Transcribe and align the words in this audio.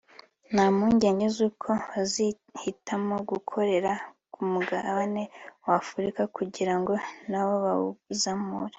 nta 0.51 0.65
mpungenge 0.75 1.25
z’uko 1.35 1.69
bazahitamo 1.91 3.15
gukorera 3.29 3.93
ku 4.33 4.41
mugabane 4.51 5.23
wa 5.65 5.73
Afurika 5.81 6.21
kugira 6.35 6.73
ngo 6.79 6.93
nawo 7.29 7.53
bawuzamure 7.65 8.69